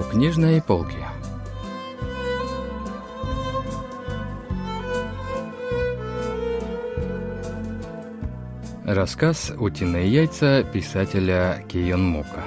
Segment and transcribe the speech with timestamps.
[0.00, 0.96] У книжной полки.
[8.86, 12.44] Рассказ «Утиные яйца» писателя Кион Мука.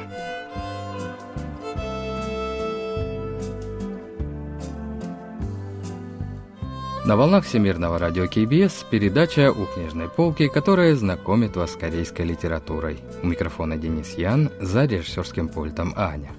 [7.06, 12.98] На волнах Всемирного радио КБС передача «У книжной полки», которая знакомит вас с корейской литературой.
[13.22, 16.32] У микрофона Денис Ян, за режиссерским пультом Аня.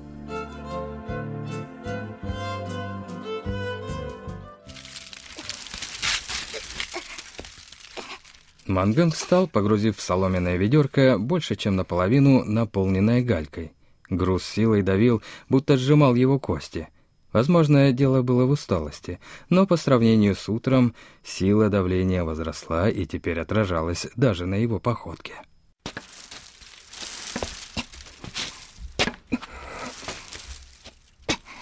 [8.75, 13.73] Манган встал, погрузив в соломенное ведерко больше, чем наполовину, наполненное галькой.
[14.11, 16.89] Груз силой давил, будто сжимал его кости.
[17.33, 20.93] Возможно, дело было в усталости, но по сравнению с утром
[21.23, 25.35] сила давления возросла и теперь отражалась даже на его походке.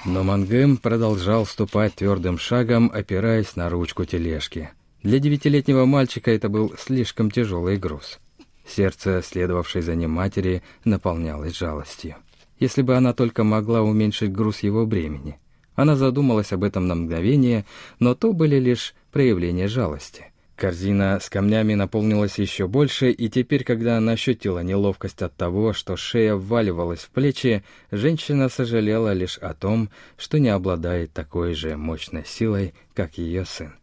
[0.06, 4.70] Но Мангем продолжал ступать твердым шагом, опираясь на ручку тележки.
[5.02, 8.20] Для девятилетнего мальчика это был слишком тяжелый груз.
[8.64, 12.16] Сердце, следовавшей за ним матери, наполнялось жалостью.
[12.60, 15.38] Если бы она только могла уменьшить груз его бремени.
[15.74, 17.64] Она задумалась об этом на мгновение,
[17.98, 20.26] но то были лишь проявления жалости.
[20.54, 25.96] Корзина с камнями наполнилась еще больше, и теперь, когда она ощутила неловкость от того, что
[25.96, 32.24] шея вваливалась в плечи, женщина сожалела лишь о том, что не обладает такой же мощной
[32.24, 33.74] силой, как ее сын.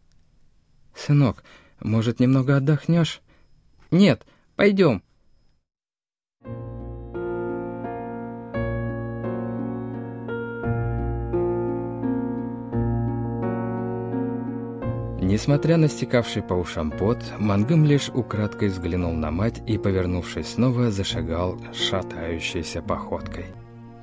[0.94, 1.44] «Сынок,
[1.80, 3.20] может, немного отдохнешь?»
[3.90, 5.02] «Нет, пойдем»,
[15.30, 20.90] Несмотря на стекавший по ушам пот, Мангым лишь украдкой взглянул на мать и, повернувшись снова,
[20.90, 23.46] зашагал шатающейся походкой.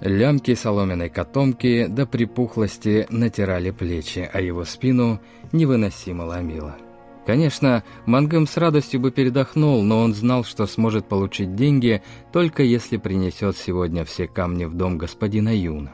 [0.02, 5.20] Лямки соломенной котомки до припухлости натирали плечи, а его спину
[5.52, 6.78] невыносимо ломило.
[7.26, 12.98] Конечно, Мангым с радостью бы передохнул, но он знал, что сможет получить деньги, только если
[12.98, 15.94] принесет сегодня все камни в дом господина Юна.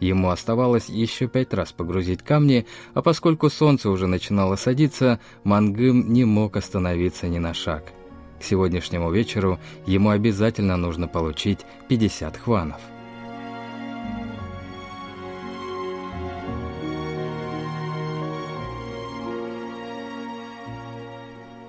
[0.00, 6.24] Ему оставалось еще пять раз погрузить камни, а поскольку солнце уже начинало садиться, Мангым не
[6.24, 7.84] мог остановиться ни на шаг.
[8.38, 12.80] К сегодняшнему вечеру ему обязательно нужно получить 50 хванов.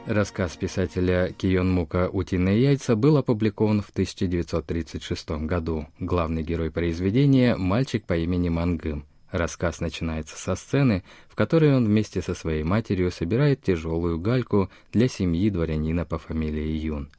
[0.07, 5.88] Рассказ писателя Кион Мука «Утиные яйца» был опубликован в 1936 году.
[6.00, 9.06] Главный герой произведения– мальчик по имени Мангым.
[9.31, 15.09] Рассказ начинается со сцены, в которой он вместе со своей матерью собирает тяжелую гальку для
[15.09, 17.12] семьи дворянина по фамилии Юн.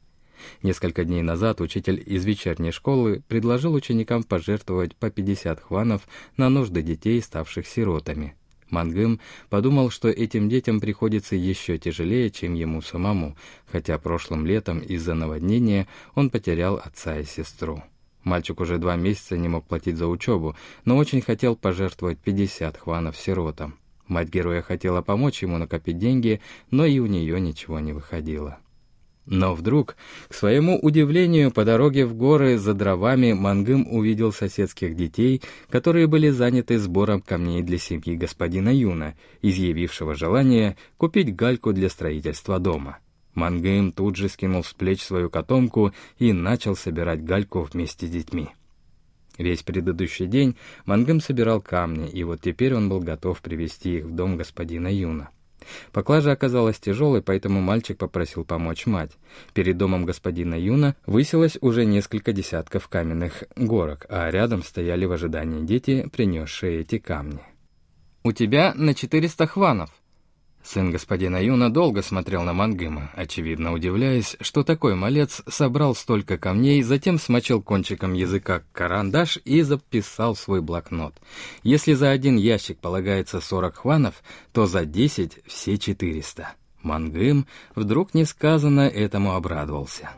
[0.63, 6.07] Несколько дней назад учитель из вечерней школы предложил ученикам пожертвовать по 50 хванов
[6.37, 8.33] на нужды детей, ставших сиротами–
[8.69, 9.19] Мангым
[9.49, 13.35] подумал, что этим детям приходится еще тяжелее, чем ему самому,
[13.71, 17.83] хотя прошлым летом из-за наводнения он потерял отца и сестру.
[18.23, 23.17] Мальчик уже два месяца не мог платить за учебу, но очень хотел пожертвовать 50 хванов
[23.17, 23.77] сиротам.
[24.07, 26.41] Мать героя хотела помочь ему накопить деньги,
[26.71, 28.59] но и у нее ничего не выходило.
[29.29, 29.95] Но вдруг,
[30.27, 36.29] к своему удивлению, по дороге в горы за дровами Мангым увидел соседских детей, которые были
[36.29, 39.13] заняты сбором камней для семьи господина Юна,
[39.43, 42.97] изъявившего желание купить гальку для строительства дома.
[43.35, 48.49] Мангым тут же скинул с плеч свою котомку и начал собирать гальку вместе с детьми.
[49.37, 50.55] Весь предыдущий день
[50.87, 55.29] Мангым собирал камни, и вот теперь он был готов привести их в дом господина Юна.
[55.91, 59.11] Поклажа оказалась тяжелой, поэтому мальчик попросил помочь мать.
[59.53, 65.65] Перед домом господина Юна высилось уже несколько десятков каменных горок, а рядом стояли в ожидании
[65.65, 67.41] дети, принесшие эти камни.
[68.23, 69.89] «У тебя на 400 хванов»,
[70.71, 76.83] Сын господина Юна долго смотрел на Мангыма, очевидно удивляясь, что такой малец собрал столько камней,
[76.83, 81.15] затем смочил кончиком языка карандаш и записал свой блокнот.
[81.63, 84.21] Если за один ящик полагается 40 хванов,
[84.53, 86.53] то за 10 все 400.
[86.83, 90.11] Мангым вдруг несказанно этому обрадовался.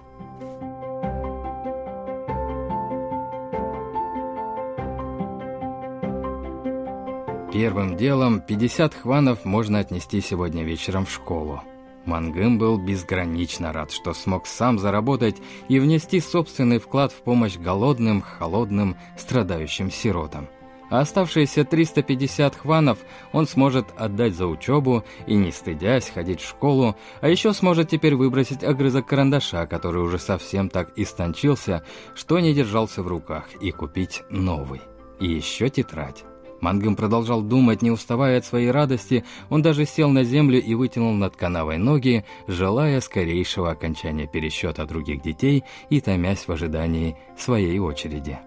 [7.54, 11.62] Первым делом 50 хванов можно отнести сегодня вечером в школу.
[12.06, 15.36] Мангым был безгранично рад, что смог сам заработать
[15.68, 20.48] и внести собственный вклад в помощь голодным, холодным, страдающим сиротам.
[20.90, 23.00] А оставшиеся 350 хванов
[23.34, 28.16] он сможет отдать за учебу и, не стыдясь, ходить в школу, а еще сможет теперь
[28.16, 31.84] выбросить огрызок карандаша, который уже совсем так истончился,
[32.16, 34.82] что не держался в руках, и купить новый.
[35.20, 36.24] и еще тетрадь.
[36.62, 41.14] Мангым продолжал думать, не уставая от своей радости, он даже сел на землю и вытянул
[41.14, 48.40] над канавой ноги, желая скорейшего окончания пересчета других детей и томясь в ожидании своей очереди.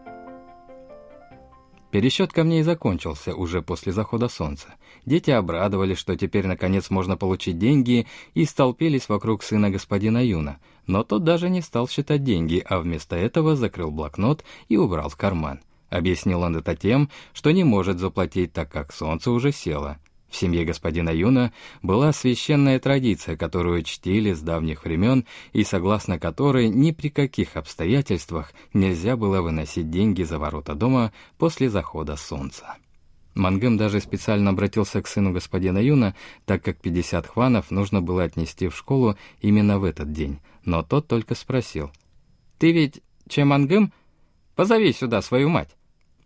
[1.90, 4.75] Пересчет камней закончился уже после захода солнца.
[5.06, 10.58] Дети обрадовались, что теперь наконец можно получить деньги, и столпились вокруг сына господина Юна.
[10.88, 15.17] Но тот даже не стал считать деньги, а вместо этого закрыл блокнот и убрал в
[15.17, 15.60] карман.
[15.94, 19.96] Объяснил он это тем, что не может заплатить, так как солнце уже село.
[20.29, 21.52] В семье господина Юна
[21.82, 28.52] была священная традиция, которую чтили с давних времен и согласно которой ни при каких обстоятельствах
[28.73, 32.75] нельзя было выносить деньги за ворота дома после захода солнца.
[33.37, 38.67] Мангым даже специально обратился к сыну господина Юна, так как 50 хванов нужно было отнести
[38.67, 41.93] в школу именно в этот день, но тот только спросил.
[42.58, 43.93] «Ты ведь Че Мангым?
[44.56, 45.70] Позови сюда свою мать!»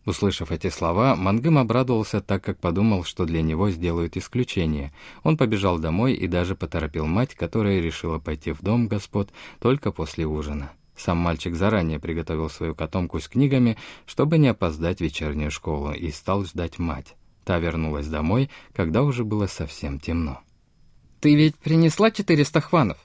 [0.09, 4.91] Услышав эти слова, Мангым обрадовался, так как подумал, что для него сделают исключение.
[5.23, 10.25] Он побежал домой и даже поторопил мать, которая решила пойти в дом господ только после
[10.25, 10.73] ужина.
[10.97, 13.77] Сам мальчик заранее приготовил свою котомку с книгами,
[14.07, 17.15] чтобы не опоздать в вечернюю школу, и стал ждать мать.
[17.45, 20.41] Та вернулась домой, когда уже было совсем темно.
[21.21, 22.97] «Ты ведь принесла четыреста хванов?»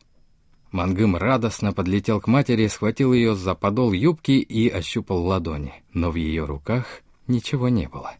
[0.73, 6.15] Мангым радостно подлетел к матери, схватил ее за подол юбки и ощупал ладони, но в
[6.15, 8.15] ее руках ничего не было.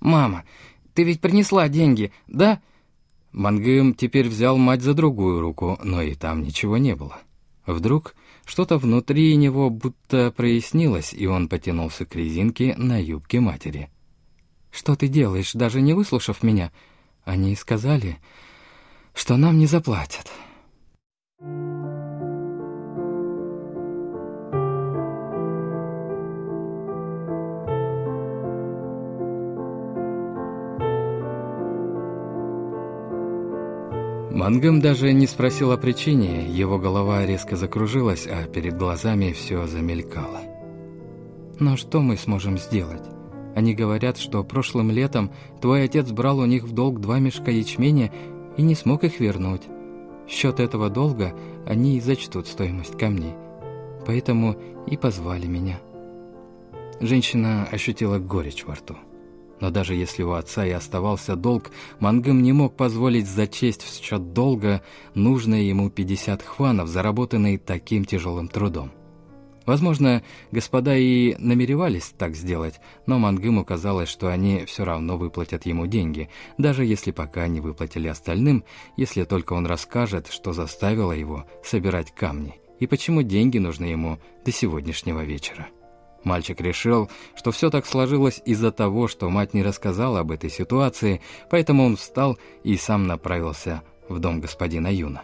[0.00, 0.44] «Мама,
[0.94, 2.62] ты ведь принесла деньги, да?»
[3.32, 7.18] Мангым теперь взял мать за другую руку, но и там ничего не было.
[7.66, 8.14] Вдруг
[8.46, 13.90] что-то внутри него будто прояснилось, и он потянулся к резинке на юбке матери.
[14.70, 16.72] «Что ты делаешь, даже не выслушав меня?
[17.26, 18.16] Они сказали,
[19.12, 20.26] что нам не заплатят».
[34.46, 40.40] Мангым даже не спросил о причине, его голова резко закружилась, а перед глазами все замелькало.
[41.58, 43.02] «Но что мы сможем сделать?
[43.56, 48.12] Они говорят, что прошлым летом твой отец брал у них в долг два мешка ячменя
[48.56, 49.62] и не смог их вернуть.
[50.28, 51.34] Счет этого долга
[51.66, 53.34] они и зачтут стоимость камней.
[54.06, 54.54] Поэтому
[54.86, 55.80] и позвали меня».
[57.00, 58.94] Женщина ощутила горечь во рту.
[59.60, 64.32] Но даже если у отца и оставался долг, Мангым не мог позволить зачесть в счет
[64.32, 64.82] долга
[65.14, 68.90] нужные ему 50 хванов, заработанные таким тяжелым трудом.
[69.64, 70.22] Возможно,
[70.52, 76.28] господа и намеревались так сделать, но Мангыму казалось, что они все равно выплатят ему деньги,
[76.56, 78.62] даже если пока не выплатили остальным,
[78.96, 84.52] если только он расскажет, что заставило его собирать камни и почему деньги нужны ему до
[84.52, 85.68] сегодняшнего вечера.
[86.26, 91.20] Мальчик решил, что все так сложилось из-за того, что мать не рассказала об этой ситуации,
[91.48, 95.22] поэтому он встал и сам направился в дом господина Юна.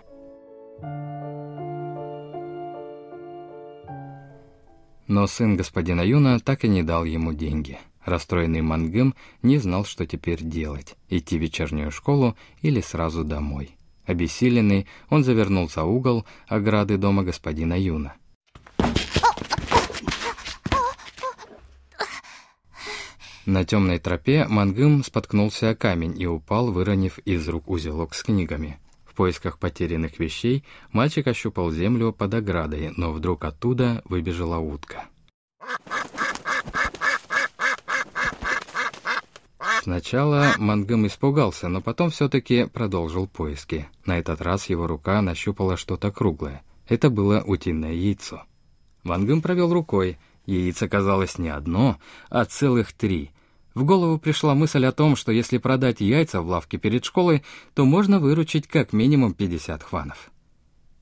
[5.08, 7.80] Но сын господина Юна так и не дал ему деньги.
[8.04, 13.76] Расстроенный Мангым не знал, что теперь делать– идти в вечернюю школу или сразу домой.
[14.06, 18.14] Обессиленный, он завернул за угол ограды дома господина Юна.
[23.44, 28.78] На темной тропе Мангым споткнулся о камень и упал, выронив из рук узелок с книгами.
[29.04, 35.06] В поисках потерянных вещей мальчик ощупал землю под оградой, но вдруг оттуда выбежала утка.
[39.82, 43.88] Сначала Мангым испугался, но потом все-таки продолжил поиски.
[44.06, 46.62] На этот раз его рука нащупала что-то круглое.
[46.86, 48.44] Это было утиное яйцо.
[49.02, 53.30] Мангым провел рукой— Яиц оказалось не одно, а целых три.
[53.74, 57.42] В голову пришла мысль о том, что если продать яйца в лавке перед школой,
[57.74, 60.30] то можно выручить как минимум 50 хванов.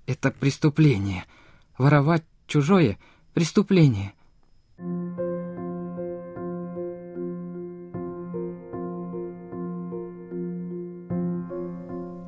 [0.06, 1.24] «Это преступление.
[1.78, 2.98] Воровать чужое—
[3.34, 4.12] преступление».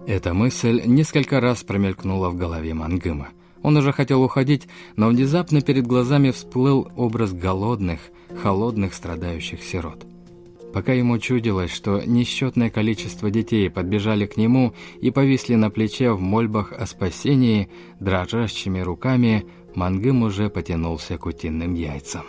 [0.04, 3.28] Эта мысль несколько раз промелькнула в голове Мангыма—
[3.62, 8.00] он уже хотел уходить, но внезапно перед глазами всплыл образ голодных,
[8.42, 10.07] холодных, страдающих сирот.
[10.73, 16.21] Пока ему чудилось, что несчетное количество детей подбежали к нему и повисли на плече в
[16.21, 17.69] мольбах о спасении,
[18.00, 22.25] дрожащими руками Мангым уже потянулся к утиным яйцам.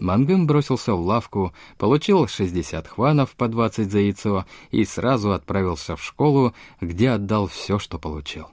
[0.00, 6.02] Мангым бросился в лавку, получил 60 хванов по 20 за яйцо и сразу отправился в
[6.02, 8.46] школу, где отдал все, что получил.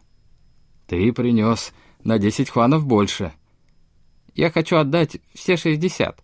[0.88, 1.74] «Ты принес
[2.04, 3.34] на десять хванов больше».
[4.34, 6.24] «Я хочу отдать все шестьдесят».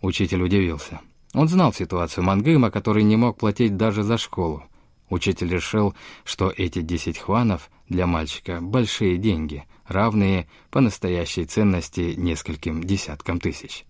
[0.00, 1.00] Учитель удивился.
[1.34, 4.62] Он знал ситуацию Мангыма, который не мог платить даже за школу.
[5.10, 12.82] Учитель решил, что эти 10 хванов для мальчика– большие деньги, равные по настоящей ценности нескольким
[12.82, 13.84] десяткам тысяч.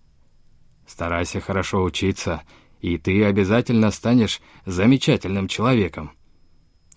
[0.85, 2.43] «Старайся хорошо учиться,
[2.81, 6.11] и ты обязательно станешь замечательным человеком».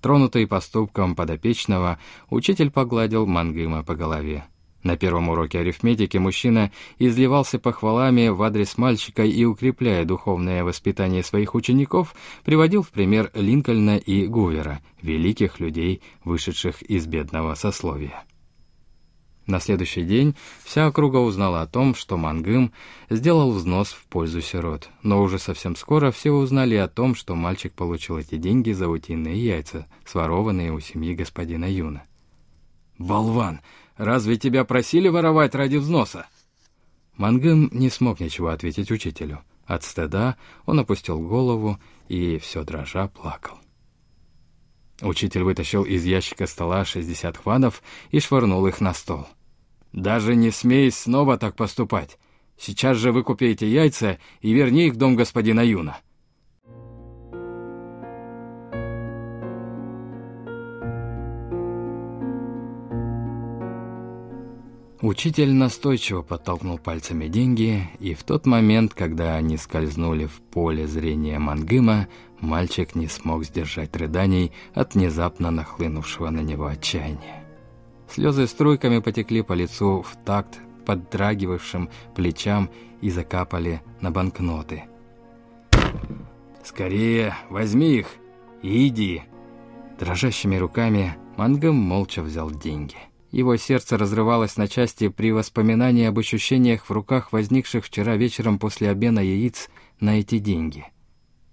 [0.00, 1.98] Тронутый поступком подопечного,
[2.30, 4.44] учитель погладил Мангыма по голове.
[4.84, 11.56] На первом уроке арифметики мужчина изливался похвалами в адрес мальчика и, укрепляя духовное воспитание своих
[11.56, 12.14] учеников,
[12.44, 18.24] приводил в пример Линкольна и Гувера, великих людей, вышедших из бедного сословия.
[19.48, 22.70] На следующий день вся округа узнала о том, что Мангым
[23.08, 27.72] сделал взнос в пользу сирот, но уже совсем скоро все узнали о том, что мальчик
[27.72, 32.02] получил эти деньги за утиные яйца, сворованные у семьи господина Юна.
[32.98, 33.60] «Болван!
[33.96, 36.26] Разве тебя просили воровать ради взноса?»
[37.16, 39.40] Мангым не смог ничего ответить учителю.
[39.64, 40.36] От стыда
[40.66, 41.78] он опустил голову
[42.08, 43.56] и, все дрожа, плакал.
[45.00, 49.26] Учитель вытащил из ящика стола 60 хванов и швырнул их на стол.
[49.92, 52.18] «Даже не смей снова так поступать.
[52.58, 55.98] Сейчас же выкупи эти яйца и верни их в дом господина Юна».
[65.00, 71.38] Учитель настойчиво подтолкнул пальцами деньги, и в тот момент, когда они скользнули в поле зрения
[71.38, 72.08] Мангыма,
[72.40, 77.47] мальчик не смог сдержать рыданий от внезапно нахлынувшего на него отчаяния.
[78.10, 82.70] Слезы струйками потекли по лицу в такт поддрагивавшим плечам
[83.02, 84.84] и закапали на банкноты.
[86.64, 88.06] «Скорее, возьми их
[88.62, 89.22] и иди!»
[89.98, 92.96] Дрожащими руками Мангым молча взял деньги.
[93.30, 98.90] Его сердце разрывалось на части при воспоминании об ощущениях в руках, возникших вчера вечером после
[98.90, 99.68] обмена яиц
[100.00, 100.86] на эти деньги.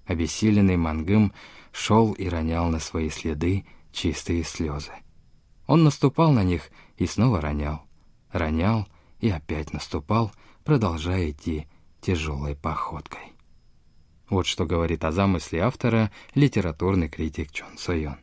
[0.06, 1.34] Обессиленный Мангым
[1.72, 4.92] шел и ронял на свои следы чистые слезы.
[5.67, 7.83] Он наступал на них и снова ронял.
[8.33, 8.87] Ронял
[9.21, 10.33] и опять наступал,
[10.65, 11.67] продолжая идти
[12.00, 13.33] тяжелой походкой.
[14.29, 18.19] Вот что говорит о замысле автора литературный критик Чон Сойон.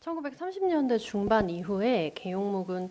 [0.00, 2.90] 1930년대 중반 이후에 개용목은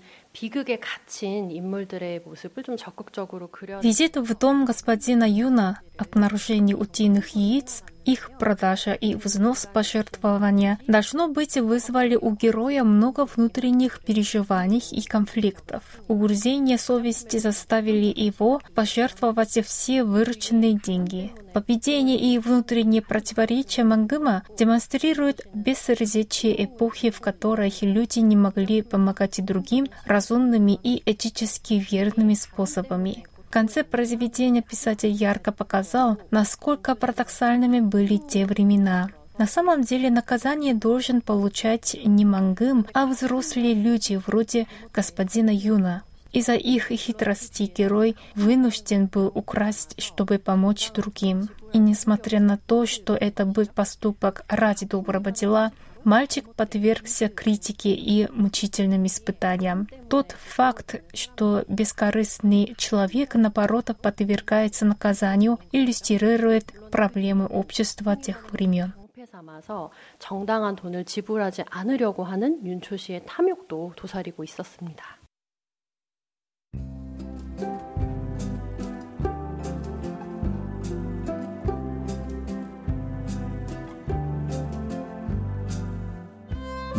[3.83, 11.57] Визит в дом господина Юна, обнаружение утиных яиц, их продажа и взнос пожертвования должно быть
[11.57, 15.83] вызвали у героя много внутренних переживаний и конфликтов.
[16.09, 21.33] Угрызения совести заставили его пожертвовать все вырученные деньги.
[21.53, 29.87] Поведение и внутренние противоречия Мангыма демонстрируют бессердечие эпохи, в которой люди не могли помогать другим,
[30.07, 33.25] раз разумными и этически верными способами.
[33.49, 39.09] В конце произведения писатель ярко показал, насколько парадоксальными были те времена.
[39.37, 46.03] На самом деле наказание должен получать не мангым, а взрослые люди вроде господина Юна.
[46.33, 51.49] Из-за их хитрости герой вынужден был украсть, чтобы помочь другим.
[51.74, 55.72] И несмотря на то, что это был поступок ради доброго дела,
[56.04, 59.88] мальчик подвергся критике и мучительным испытаниям.
[60.10, 68.94] Тот факт, что бескорыстный человек, наоборот, подвергается наказанию, иллюстрирует проблемы общества тех времен.
[69.38, 75.04] 삼아서 정당한 돈을 지불하지 않으려고 하는 윤초 씨의 탐욕도 도사리고 있었습니다.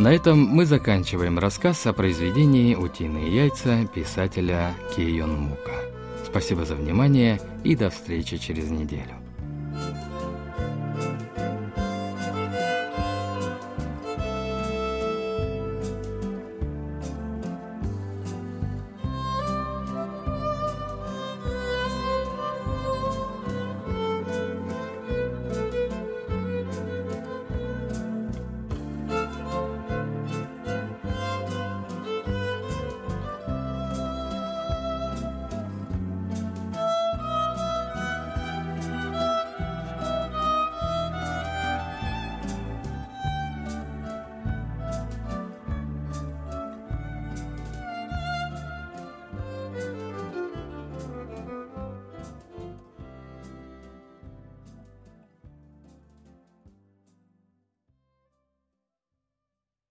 [0.03, 5.79] На этом мы заканчиваем рассказ о произведении «Утиные яйца» писателя Кейон Мука.
[6.25, 9.22] Спасибо за внимание и до встречи через неделю.